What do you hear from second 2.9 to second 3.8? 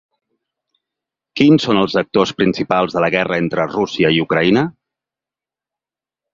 de la guerra entre